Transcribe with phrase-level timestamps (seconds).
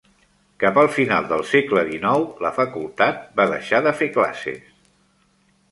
[0.61, 4.67] Cap al final del segle dinou la facultat va deixar de fer classes.